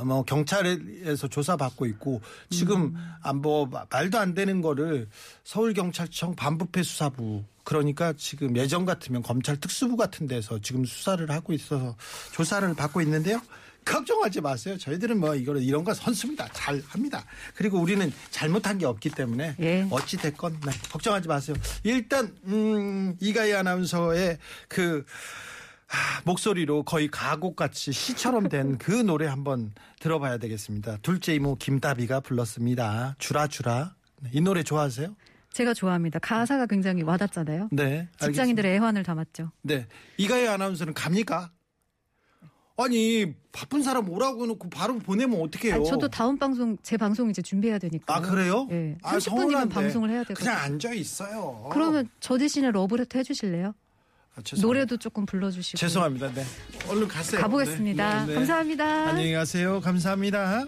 [0.04, 5.08] 뭐 경찰에서 조사 받고 있고 지금 안뭐 말도 안 되는 거를
[5.44, 11.54] 서울 경찰청 반부패 수사부 그러니까 지금 예전 같으면 검찰 특수부 같은 데서 지금 수사를 하고
[11.54, 11.96] 있어서
[12.34, 13.42] 조사를 받고 있는데요.
[13.86, 14.78] 걱정하지 마세요.
[14.78, 16.48] 저희들은 뭐 이거 이런 거 선수입니다.
[16.54, 17.26] 잘 합니다.
[17.54, 19.88] 그리고 우리는 잘못한 게 없기 때문에 예.
[19.92, 21.56] 어찌 됐건 네, 걱정하지 마세요.
[21.84, 24.38] 일단 음, 이가희 아나운서의
[24.70, 25.53] 그 하,
[26.26, 30.98] 목소리로 거의 가곡같이 시처럼 된 그 노래 한번 들어봐야 되겠습니다.
[31.02, 33.16] 둘째 이모 김다비가 불렀습니다.
[33.20, 33.96] 주라 주라.
[34.22, 35.16] 네, 이 노래 좋아하세요?
[35.52, 36.20] 제가 좋아합니다.
[36.20, 37.70] 가사가 굉장히 와닿잖아요.
[37.72, 38.10] 네.
[38.20, 39.52] 직장인들의 애환을 담았죠.
[39.62, 39.88] 네.
[40.18, 41.52] 이가희 아나운서는 갑니까?
[42.76, 45.76] 아니, 바쁜 사람 오라고 해놓고 바로 보내면 어떡해요?
[45.76, 48.16] 아니, 저도 다음 방송 제 방송 이제 준비해야 되니까.
[48.16, 48.66] 아, 그래요?
[48.68, 48.98] 네.
[49.04, 49.74] 아, 30분이면 서운한데.
[49.76, 50.44] 방송을 해야 되거든요.
[50.44, 51.70] 그냥 앉아 있어요.
[51.72, 53.76] 그러면 저 대신에 러브레터 해주실래요?
[54.36, 54.68] 아, 죄송합니다.
[54.68, 55.78] 노래도 조금 불러주시고.
[55.78, 56.32] 죄송합니다.
[56.34, 56.44] 네.
[56.88, 57.42] 얼른 가세요.
[57.42, 58.14] 가보겠습니다.
[58.14, 58.34] 네, 네, 네.
[58.34, 59.10] 감사합니다.
[59.10, 59.80] 안녕히 가세요.
[59.80, 60.66] 감사합니다.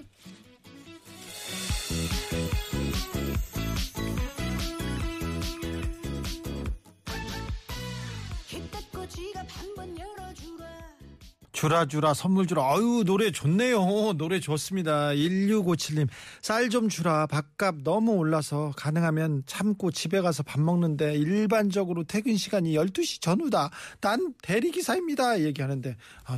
[11.65, 16.07] 주라 주라 선물 주라 아유 노래 좋네요 노래 좋습니다 1657님
[16.43, 22.73] 쌀 좀 주라 밥값 너무 올라서 가능하면 참고 집에 가서 밥 먹는데 일반적으로 퇴근 시간이
[22.73, 26.37] 12시 전후다 난 대리기사입니다 얘기하는데 아,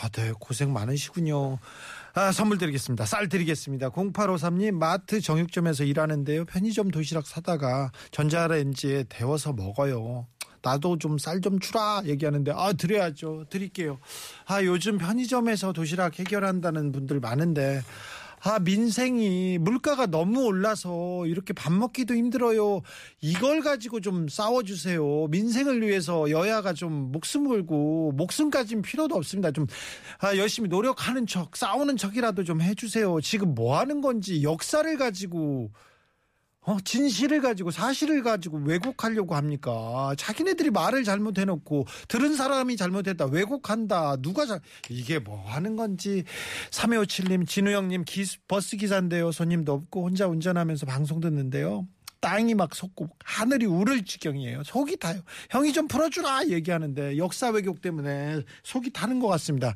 [0.00, 1.58] 아, 네 고생 많으시군요
[2.16, 3.06] 아, 선물 드리겠습니다.
[3.06, 3.90] 쌀 드리겠습니다.
[3.90, 6.44] 0853님, 마트 정육점에서 일하는데요.
[6.44, 10.28] 편의점 도시락 사다가 전자레인지에 데워서 먹어요.
[10.64, 13.44] 나도 좀 쌀 좀 주라 얘기하는데 아 드려야죠.
[13.50, 13.98] 드릴게요.
[14.46, 17.82] 아 요즘 편의점에서 도시락 해결한다는 분들 많은데
[18.46, 22.82] 아 민생이 물가가 너무 올라서 이렇게 밥 먹기도 힘들어요.
[23.22, 25.28] 이걸 가지고 좀 싸워주세요.
[25.28, 29.50] 민생을 위해서 여야가 좀 목숨 걸고 목숨까지는 필요도 없습니다.
[29.50, 29.66] 좀
[30.18, 33.20] 아, 열심히 노력하는 척 싸우는 척이라도 좀 해주세요.
[33.22, 35.70] 지금 뭐 하는 건지 역사를 가지고
[36.66, 40.14] 어, 진실을 가지고 사실을 가지고 왜곡하려고 합니까?
[40.16, 46.24] 자기네들이 말을 잘못해놓고 들은 사람이 잘못했다 왜곡한다 누가 잘 이게 뭐 하는 건지
[46.70, 51.86] 3257님 진우영님 기, 버스 기사인데요 손님도 없고 혼자 운전하면서 방송 듣는데요
[52.20, 58.40] 땅이 막 솟고 하늘이 우를 지경이에요 속이 타요 형이 좀 풀어주라 얘기하는데 역사 왜곡 때문에
[58.62, 59.74] 속이 타는 것 같습니다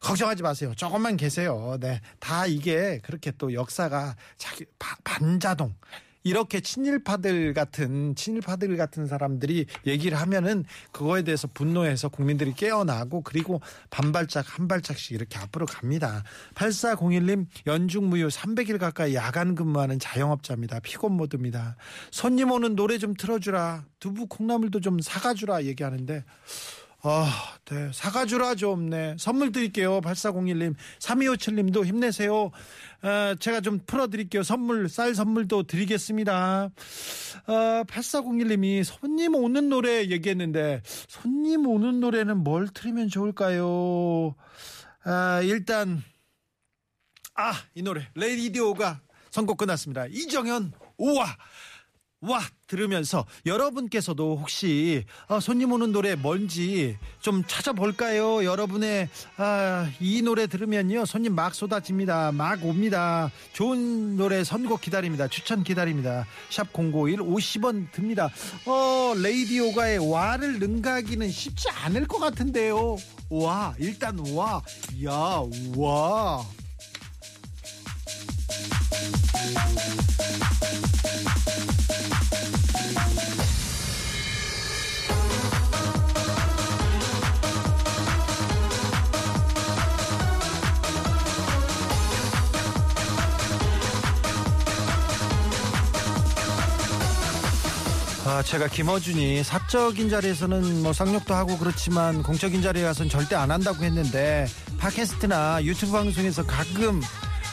[0.00, 0.72] 걱정하지 마세요.
[0.76, 1.76] 조금만 계세요.
[1.80, 2.00] 네.
[2.20, 5.74] 다 이게 그렇게 또 역사가 자기 바- 반자동.
[6.22, 14.58] 이렇게 친일파들 같은 친일파들 같은 사람들이 얘기를 하면은 그거에 대해서 분노해서 국민들이 깨어나고 그리고 반발짝
[14.58, 16.24] 한 발짝씩 이렇게 앞으로 갑니다.
[16.54, 20.80] 8401님 연중무휴 300일 가까이 야간 근무하는 자영업자입니다.
[20.80, 21.76] 피곤 모드입니다.
[22.10, 23.84] 손님 오는 노래 좀 틀어주라.
[24.00, 26.24] 두부 콩나물도 좀 사가주라 얘기하는데
[27.00, 27.90] 아, 네.
[27.92, 29.14] 사과주라 좀, 네.
[29.18, 30.00] 선물 드릴게요.
[30.00, 30.74] 8401님.
[30.98, 32.50] 3257님도 힘내세요.
[33.02, 34.42] 아, 제가 좀 풀어드릴게요.
[34.42, 36.70] 선물, 쌀 선물도 드리겠습니다.
[37.46, 44.34] 아, 8401님이 손님 오는 노래 얘기했는데, 손님 오는 노래는 뭘 틀으면 좋을까요?
[45.04, 46.02] 아, 일단,
[47.36, 48.08] 아, 이 노래.
[48.16, 50.06] 레이디오가 선곡 끝났습니다.
[50.06, 51.26] 이정현, 우와!
[52.20, 58.44] 와 들으면서 여러분께서도 혹시 아, 손님 오는 노래 뭔지 좀 찾아볼까요?
[58.44, 62.32] 여러분의 아, 이 노래 들으면요 손님 막 쏟아집니다.
[62.32, 63.30] 막 옵니다.
[63.52, 65.28] 좋은 노래 선곡 기다립니다.
[65.28, 66.26] 추천 기다립니다.
[66.50, 68.30] 샵 051 50원 듭니다.
[68.66, 72.96] 어 레이디오가의 와를 능가하기는 쉽지 않을 것 같은데요.
[73.30, 74.60] 와 일단 와
[75.04, 75.42] 야,
[75.76, 76.44] 와.
[98.38, 103.82] 아, 제가 김어준이 사적인 자리에서는 뭐 쌍욕도 하고 그렇지만 공적인 자리에 가서는 절대 안 한다고
[103.82, 104.46] 했는데
[104.78, 107.02] 팟캐스트나 유튜브 방송에서 가끔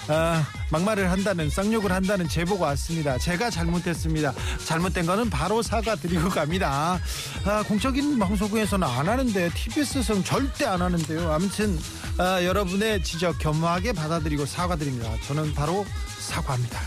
[0.10, 3.18] 아, 막말을 한다는 쌍욕을 한다는 제보가 왔습니다.
[3.18, 4.32] 제가 잘못했습니다.
[4.64, 7.00] 잘못된 거는 바로 사과드리고 갑니다.
[7.46, 11.32] 아, 공적인 방송국에서는 안 하는데 TBS에서는 절대 안 하는데요.
[11.32, 11.80] 아무튼
[12.20, 15.10] 아, 여러분의 지적 겸허하게 받아들이고 사과드립니다.
[15.26, 15.84] 저는 바로
[16.20, 16.80] 사과합니다.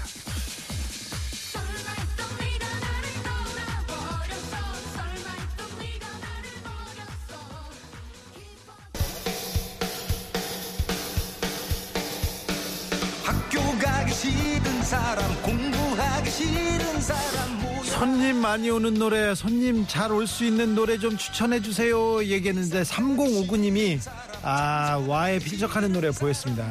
[17.99, 22.23] 손님 많이 오는 노래, 손님 잘 올 수 있는 노래 좀 추천해 주세요.
[22.23, 23.99] 얘기했는데 3059님이
[24.43, 26.65] 아 와에 필적하는 노래 보였습니다.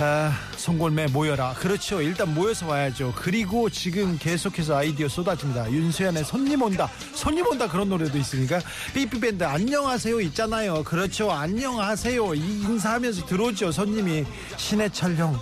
[0.00, 1.54] 아, 송골매 모여라.
[1.54, 2.02] 그렇죠.
[2.02, 3.12] 일단 모여서 와야죠.
[3.16, 5.70] 그리고 지금 계속해서 아이디어 쏟아집니다.
[5.70, 6.90] 윤수연의 손님 온다.
[7.14, 7.68] 손님 온다.
[7.68, 8.58] 그런 노래도 있으니까.
[8.94, 10.82] 삐삐밴드 안녕하세요 있잖아요.
[10.82, 11.30] 그렇죠.
[11.30, 12.34] 안녕하세요.
[12.34, 13.70] 이 인사하면서 들어오죠.
[13.70, 14.24] 손님이.
[14.56, 15.38] 신해철 형.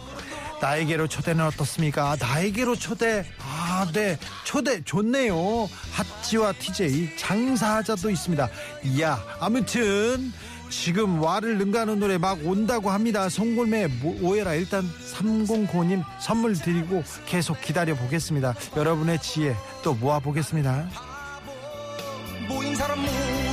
[0.61, 2.17] 나에게로 초대는 어떻습니까?
[2.21, 3.25] 나에게로 초대.
[3.39, 4.19] 아, 네.
[4.45, 5.69] 초대 좋네요.
[5.93, 8.49] 핫지와 TJ 장사하자도 있습니다.
[8.85, 10.33] 이야, 아무튼
[10.71, 13.29] 지금 와를 능가하는 노래 막 온다고 합니다.
[13.29, 13.89] 송골매
[14.23, 18.55] 오해라 일단 309님 선물 드리고 계속 기다려 보겠습니다.
[18.77, 20.89] 여러분의 지혜 또 모아 보겠습니다.
[22.49, 23.50] 모인 사람 모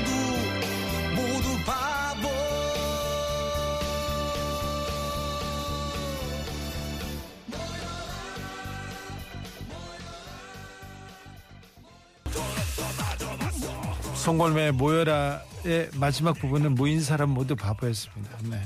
[14.27, 18.37] 송골매 모여라의 마지막 부분은 모인 사람 모두 바보였습니다.
[18.49, 18.61] 네.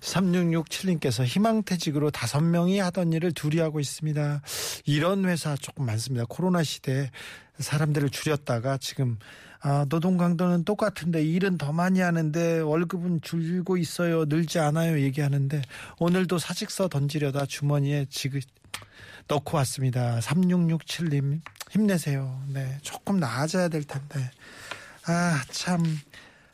[0.00, 4.42] 3667님께서 희망퇴직으로 다섯 명이 하던 일을 둘이 하고 있습니다.
[4.84, 6.26] 이런 회사 조금 많습니다.
[6.28, 7.12] 코로나 시대에
[7.60, 9.16] 사람들을 줄였다가 지금
[9.60, 14.24] 아, 노동 강도는 똑같은데 일은 더 많이 하는데 월급은 줄고 있어요.
[14.24, 14.98] 늘지 않아요.
[15.00, 15.62] 얘기하는데
[16.00, 18.40] 오늘도 사직서 던지려다 주머니에 지금
[19.28, 20.18] 넣고 왔습니다.
[20.18, 22.42] 3667님 힘내세요.
[22.48, 22.78] 네.
[22.82, 24.32] 조금 나아져야 될 텐데.
[25.06, 25.82] 아, 참.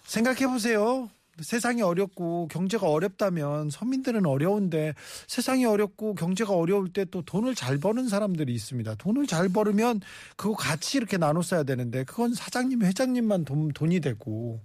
[0.05, 1.09] 생각해 보세요.
[1.41, 4.93] 세상이 어렵고 경제가 어렵다면 서민들은 어려운데
[5.27, 8.95] 세상이 어렵고 경제가 어려울 때 또 돈을 잘 버는 사람들이 있습니다.
[8.97, 10.01] 돈을 잘 벌으면
[10.37, 14.61] 그거 같이 이렇게 나눠 써야 되는데 그건 사장님, 회장님만 돈, 돈이 되고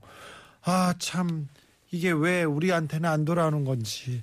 [0.63, 1.47] 아, 참.
[1.89, 4.21] 이게 왜 우리한테는 안 돌아오는 건지.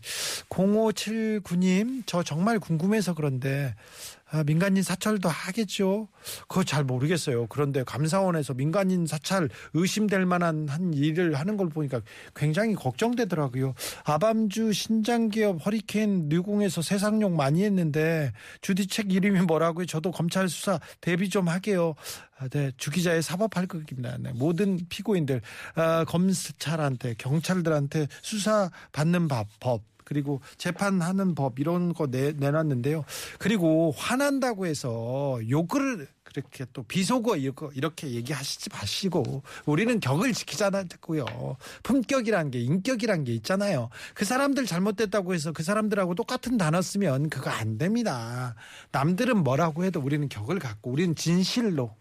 [0.50, 6.08] 0579님, 저 정말 궁금해서 그런데, 아, 민간인 사찰도 하겠죠.
[6.48, 7.46] 그거 잘 모르겠어요.
[7.46, 12.00] 그런데 감사원에서 민간인 사찰 의심될 만한 한 일을 하는 걸 보니까
[12.34, 13.74] 굉장히 걱정되더라고요.
[14.04, 19.86] 아밤주 신장기업 허리케인 뉴공에서 세상욕 많이 했는데 주디책 이름이 뭐라고요?
[19.86, 21.94] 저도 검찰 수사 대비 좀 하게요.
[22.38, 24.16] 아, 네, 주기자의 사법할극입니다.
[24.18, 25.40] 네, 모든 피고인들
[25.76, 33.04] 아, 검찰한테 경찰들한테 수사 받는 법, 법 그리고 재판하는 법 이런 거 내, 내놨는데요.
[33.38, 41.56] 그리고 화난다고 해서 욕을 그렇게 또 비속어 이렇게 얘기하시지 마시고 우리는 격을 지키자고요.
[41.82, 43.88] 품격이란 게 인격이란 게 있잖아요.
[44.14, 48.56] 그 사람들 잘못됐다고 해서 그 사람들하고 똑같은 단어 쓰면 그거 안 됩니다.
[48.90, 51.94] 남들은 뭐라고 해도 우리는 격을 갖고 우리는 진실로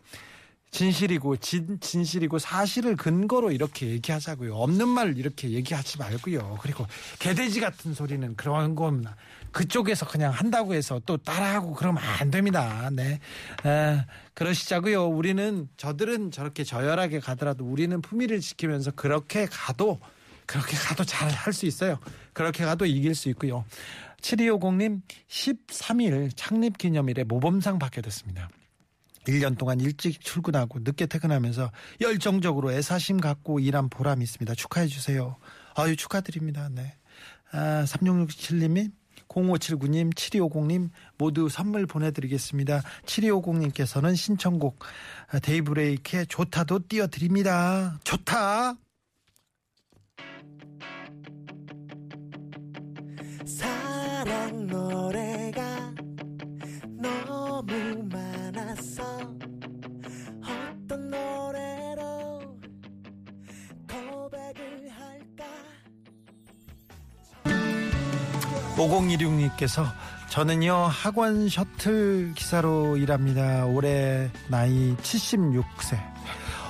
[0.74, 4.56] 진실이고 진, 진실이고 사실을 근거로 이렇게 얘기하자고요.
[4.56, 6.58] 없는 말 이렇게 얘기하지 말고요.
[6.62, 6.88] 그리고
[7.20, 9.06] 개돼지 같은 소리는 그런 건
[9.52, 12.90] 그쪽에서 그냥 한다고 해서 또 따라하고 그러면 안 됩니다.
[12.92, 13.20] 네.
[13.66, 15.08] 에, 그러시자고요.
[15.10, 20.00] 우리는 저들은 저렇게 저열하게 가더라도 우리는 품위를 지키면서 그렇게 가도
[20.48, 22.00] 그렇게 가도 잘 할 수 있어요.
[22.34, 23.64] 그렇게 가도 이길 수 있고요.
[24.22, 28.50] 7250님 13일 창립 기념일에 모범상 받게 됐습니다.
[29.28, 34.56] 1년 동안 일찍 출근하고 늦게 퇴근하면서 열정적으로 애사심 갖고 일한 보람이 있습니다.
[34.56, 35.38] 축하해 주세요.
[35.76, 36.70] 아유, 축하드립니다.
[36.70, 36.96] 네.
[37.52, 38.92] 아, 3667님이
[39.28, 42.82] 0579님, 7250님 모두 선물 보내드리겠습니다.
[43.06, 44.80] 7250님께서는 신청곡
[45.42, 48.00] 데이브레이크의 좋다도 띄워드립니다.
[48.04, 48.76] 좋다!
[53.46, 55.23] 사랑 노래
[68.88, 69.86] 5016님께서
[70.30, 73.66] 저는요 학원 셔틀 기사로 일합니다.
[73.66, 75.96] 올해 나이 76세.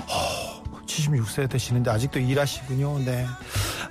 [0.09, 2.99] 어, 76세 되시는데 아직도 일하시군요.
[3.05, 3.25] 네.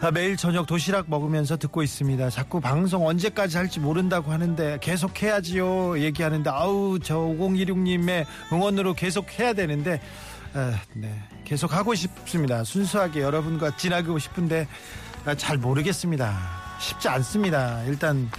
[0.01, 2.29] 아, 매일 저녁 도시락 먹으면서 듣고 있습니다.
[2.31, 6.01] 자꾸 방송 언제까지 할지 모른다고 하는데 계속 해야지요.
[6.01, 10.01] 얘기하는데 아우 저 5016님의 응원으로 계속 해야 되는데
[10.55, 11.23] 아, 네.
[11.45, 12.65] 계속 하고 싶습니다.
[12.65, 16.63] 순수하게 여러분과 지나고 싶은데 아, 잘 모르겠습니다.
[16.81, 17.83] 쉽지 않습니다.
[17.85, 18.31] 일단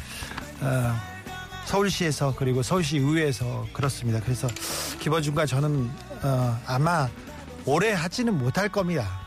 [0.62, 0.94] 어,
[1.66, 4.20] 서울시에서 그리고 서울시 의회에서 그렇습니다.
[4.20, 4.48] 그래서
[5.00, 5.90] 김어준과 저는
[6.24, 7.08] 어, 아마
[7.66, 9.24] 오래 하지는 못할 겁니다.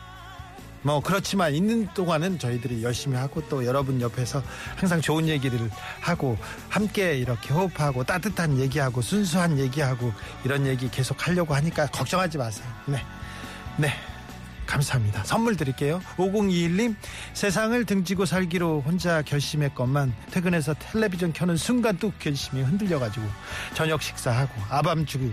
[0.83, 4.41] 뭐 그렇지만 있는 동안은 저희들이 열심히 하고 또 여러분 옆에서
[4.75, 5.59] 항상 좋은 얘기를
[5.99, 6.37] 하고
[6.69, 10.13] 함께 이렇게 호흡하고 따뜻한 얘기하고 순수한 얘기하고
[10.45, 12.67] 이런 얘기 계속 하려고 하니까 걱정하지 마세요.
[12.85, 13.03] 네.
[13.77, 13.93] 네.
[14.67, 15.23] 감사합니다.
[15.23, 16.01] 선물 드릴게요.
[16.17, 16.95] 5021님,
[17.33, 23.25] 세상을 등지고 살기로 혼자 결심했건만 퇴근해서 텔레비전 켜는 순간 뚝 결심이 흔들려가지고
[23.73, 25.31] 저녁 식사하고 아밤주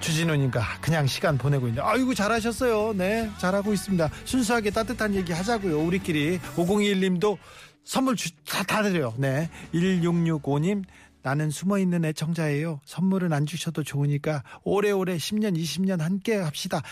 [0.00, 2.94] 주진우님과 그냥 시간 보내고 있는데 아이고 잘하셨어요.
[2.94, 4.10] 네, 잘하고 있습니다.
[4.24, 5.80] 순수하게 따뜻한 얘기 하자고요.
[5.80, 7.38] 우리끼리 5021님도
[7.84, 9.14] 선물 주, 다, 다 드려요.
[9.16, 9.50] 네.
[9.74, 10.84] 1665님,
[11.22, 12.80] 나는 숨어 있는 애청자예요.
[12.84, 16.82] 선물은 안 주셔도 좋으니까 오래오래 10년, 20년 함께 합시다.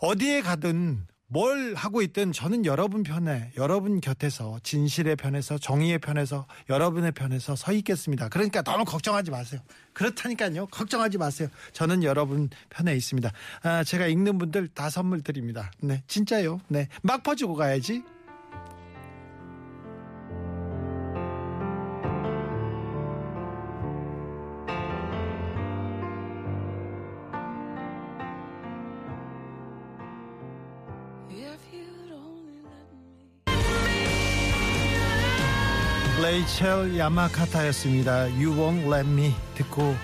[0.00, 7.12] 어디에 가든 뭘 하고 있든 저는 여러분 편에, 여러분 곁에서 진실의 편에서 정의의 편에서 여러분의
[7.12, 8.28] 편에서 서 있겠습니다.
[8.30, 9.60] 그러니까 너무 걱정하지 마세요.
[9.92, 10.66] 그렇다니까요.
[10.66, 11.48] 걱정하지 마세요.
[11.72, 13.30] 저는 여러분 편에 있습니다.
[13.62, 15.70] 아, 제가 읽는 분들 다 선물 드립니다.
[15.80, 16.60] 네, 진짜요.
[16.66, 18.02] 네, 막 퍼주고 가야지.
[36.30, 38.26] 레이첼 야마카타였습니다.
[38.38, 39.96] You won't let me 듣고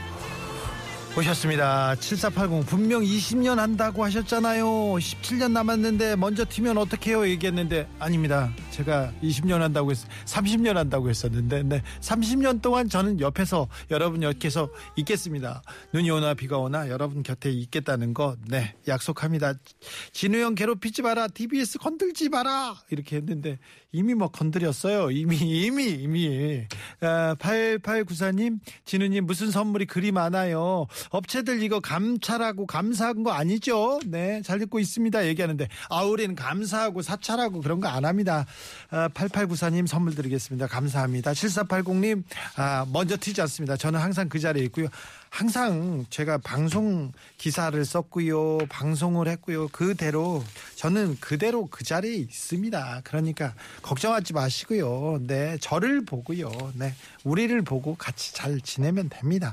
[1.17, 1.95] 오셨습니다.
[1.95, 4.67] 7480 분명 20년 한다고 하셨잖아요.
[4.67, 8.53] 17년 남았는데 먼저 튀면 어떡해요 얘기했는데 아닙니다.
[8.71, 11.83] 제가 20년 한다고 했 30년 한다고 했었는데 네.
[12.01, 15.63] 30년 동안 저는 옆에서 여러분 곁에서 있겠습니다.
[15.95, 19.55] 눈이 오나 비가 오나 여러분 곁에 있겠다는 거 네, 약속합니다.
[20.13, 21.29] 진우 형 괴롭히지 마라.
[21.29, 22.77] TBS 건들지 마라.
[22.91, 23.59] 이렇게 했는데
[23.97, 25.11] 이미 뭐 건드렸어요.
[25.11, 26.67] 이미 이미 이미.
[27.01, 30.87] 아, 8894님 진우님 무슨 선물이 그리 많아요.
[31.11, 34.01] 업체들 이거 감찰하고 감사한 거 아니죠?
[34.05, 35.27] 네, 잘 듣고 있습니다.
[35.27, 38.45] 얘기하는데 아 우리는 감사하고 사찰하고 그런 거 안 합니다.
[38.91, 40.67] 아, 8894님 선물 드리겠습니다.
[40.67, 41.33] 감사합니다.
[41.33, 42.23] 7480님
[42.57, 43.77] 아, 먼저 튀지 않습니다.
[43.77, 44.89] 저는 항상 그 자리에 있고요.
[45.37, 48.57] 항상 제가 방송 기사를 썼고요.
[48.71, 49.69] 방송을 했고요.
[49.69, 50.43] 그대로
[50.77, 53.03] 저는 그대로 그 자리에 있습니다.
[53.05, 55.19] 그러니까 걱정하지 마시고요.
[55.27, 55.59] 네.
[55.61, 56.51] 저를 보고요.
[56.77, 56.95] 네.
[57.25, 59.53] 우리를 보고 같이 잘 지내면 됩니다.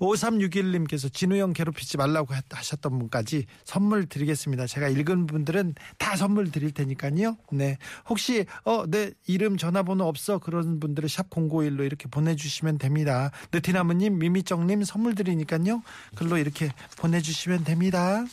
[0.00, 4.66] 5361님께서 진우 형 괴롭히지 말라고 하셨던 분까지 선물 드리겠습니다.
[4.66, 7.36] 제가 읽은 분들은 다 선물 드릴 테니까요.
[7.52, 7.78] 네.
[8.08, 13.30] 혹시 어, 내 이름 전화번호 없어 그런 분들은 샵 051로 이렇게 보내 주시면 됩니다.
[13.52, 15.82] 느티나무 님, 미미정 님 선물 드리니까요.
[16.14, 18.24] 글로 이렇게 보내주시면 됩니다.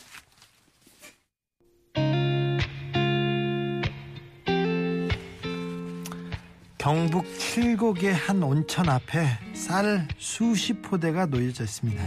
[6.78, 12.02] 경북 칠곡의 한 온천 앞에 쌀 수십 포대가 놓여져 있습니다.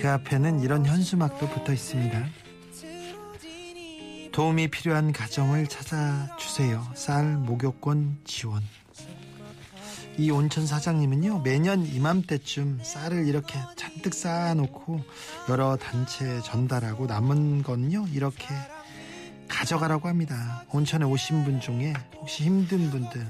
[0.00, 2.28] 그 앞에는 이런 현수막도 붙어 있습니다.
[4.30, 6.92] 도움이 필요한 가정을 찾아주세요.
[6.94, 8.62] 쌀 목욕권 지원.
[10.20, 15.00] 이 온천 사장님은요 매년 이맘때쯤 쌀을 이렇게 잔뜩 쌓아놓고
[15.48, 18.46] 여러 단체에 전달하고 남은 건요 이렇게
[19.48, 20.64] 가져가라고 합니다.
[20.72, 23.26] 온천에 오신 분 중에 혹시 힘든 분들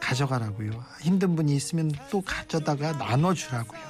[0.00, 0.70] 가져가라고요.
[1.00, 3.80] 힘든 분이 있으면 또 가져다가 나눠주라고요.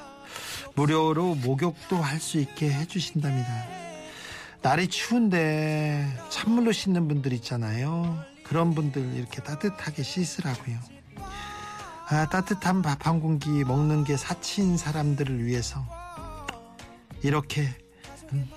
[0.76, 3.66] 무료로 목욕도 할 수 있게 해주신답니다.
[4.62, 8.16] 날이 추운데 찬물로 씻는 분들 있잖아요.
[8.44, 10.97] 그런 분들 이렇게 따뜻하게 씻으라고요.
[12.10, 15.84] 아, 따뜻한 밥 한 공기 먹는 게 사치인 사람들을 위해서
[17.22, 17.68] 이렇게
[18.32, 18.48] 음,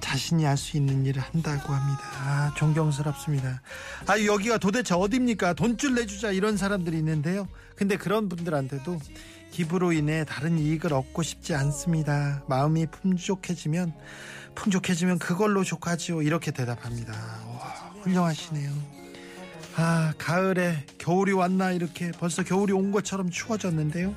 [0.00, 2.00] 자신이 할 수 있는 일을 한다고 합니다.
[2.20, 3.62] 아, 존경스럽습니다.
[4.06, 5.54] 아, 여기가 도대체 어딥니까?
[5.54, 7.48] 돈줄 내주자 이런 사람들이 있는데요.
[7.76, 8.98] 근데 그런 분들한테도
[9.50, 12.42] 기부로 인해 다른 이익을 얻고 싶지 않습니다.
[12.48, 13.92] 마음이 풍족해지면
[14.54, 16.22] 풍족해지면 그걸로 족하지요.
[16.22, 17.12] 이렇게 대답합니다.
[17.12, 19.01] 와, 훌륭하시네요.
[19.76, 24.14] 아, 가을에 겨울이 왔나 이렇게 벌써 겨울이 온 것처럼 추워졌는데요.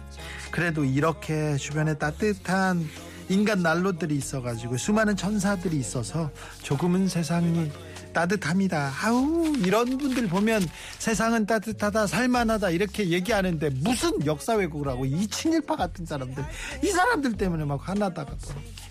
[0.51, 2.87] 그래도 이렇게 주변에 따뜻한
[3.29, 6.29] 인간 난로들이 있어가지고 수많은 천사들이 있어서
[6.61, 7.71] 조금은 세상이
[8.13, 8.93] 따뜻합니다.
[9.03, 10.65] 아우 이런 분들 보면
[10.99, 16.45] 세상은 따뜻하다 살만하다 이렇게 얘기하는데 무슨 역사 왜곡을 하고 이 친일파 같은 사람들
[16.83, 18.33] 이 사람들 때문에 막 화나다가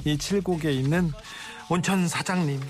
[0.05, 1.11] 이 칠곡에 있는
[1.71, 2.61] 온천 사장님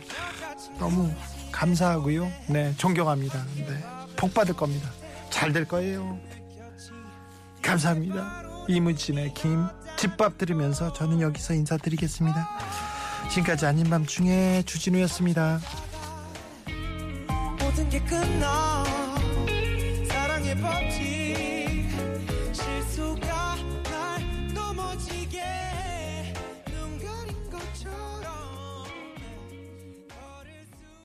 [0.78, 1.12] 너무
[1.54, 2.30] 감사하고요.
[2.48, 3.44] 네, 존경합니다.
[3.56, 3.84] 네,
[4.16, 4.90] 복 받을 겁니다.
[5.30, 6.18] 잘 될 거예요.
[7.62, 8.42] 감사합니다.
[8.68, 12.48] 이문진의 김 집밥 들으면서 저는 여기서 인사드리겠습니다.
[13.30, 15.60] 지금까지 아닌 밤 중에 주진우였습니다.
[17.60, 18.84] 모든 게 끝나
[20.08, 21.13] 사랑의 법칙